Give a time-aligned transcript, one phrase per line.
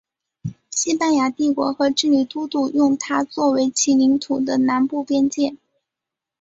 [0.71, 5.55] 西班牙帝国和智利都督用它作为其领土的南部边界。